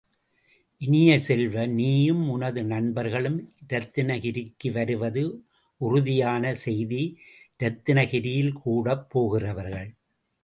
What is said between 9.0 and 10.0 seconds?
போகிறவர்கள்.